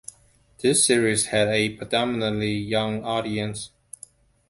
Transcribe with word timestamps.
The 0.57 0.73
series 0.73 1.27
had 1.27 1.49
a 1.49 1.69
predominantly 1.77 2.53
young 2.55 3.03
audience. 3.03 3.69